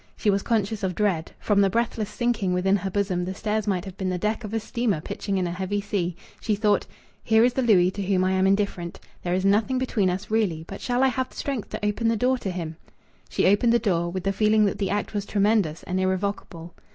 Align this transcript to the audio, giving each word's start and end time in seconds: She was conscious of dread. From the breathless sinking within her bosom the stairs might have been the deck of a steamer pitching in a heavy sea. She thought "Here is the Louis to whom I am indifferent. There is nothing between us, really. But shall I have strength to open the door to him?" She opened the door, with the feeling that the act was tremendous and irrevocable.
She 0.17 0.31
was 0.31 0.41
conscious 0.41 0.81
of 0.81 0.95
dread. 0.95 1.33
From 1.37 1.61
the 1.61 1.69
breathless 1.69 2.09
sinking 2.09 2.53
within 2.53 2.77
her 2.77 2.89
bosom 2.89 3.23
the 3.25 3.35
stairs 3.35 3.67
might 3.67 3.85
have 3.85 3.97
been 3.97 4.09
the 4.09 4.17
deck 4.17 4.43
of 4.43 4.51
a 4.51 4.59
steamer 4.59 4.99
pitching 4.99 5.37
in 5.37 5.45
a 5.45 5.51
heavy 5.51 5.79
sea. 5.79 6.15
She 6.39 6.55
thought 6.55 6.87
"Here 7.23 7.43
is 7.43 7.53
the 7.53 7.61
Louis 7.61 7.91
to 7.91 8.01
whom 8.03 8.23
I 8.23 8.31
am 8.31 8.47
indifferent. 8.47 8.99
There 9.21 9.35
is 9.35 9.45
nothing 9.45 9.77
between 9.77 10.09
us, 10.09 10.31
really. 10.31 10.63
But 10.67 10.81
shall 10.81 11.03
I 11.03 11.09
have 11.09 11.31
strength 11.33 11.69
to 11.69 11.85
open 11.85 12.07
the 12.07 12.17
door 12.17 12.39
to 12.39 12.49
him?" 12.49 12.77
She 13.29 13.45
opened 13.45 13.73
the 13.73 13.77
door, 13.77 14.09
with 14.09 14.23
the 14.23 14.33
feeling 14.33 14.65
that 14.65 14.79
the 14.79 14.89
act 14.89 15.13
was 15.13 15.23
tremendous 15.23 15.83
and 15.83 15.99
irrevocable. 15.99 16.73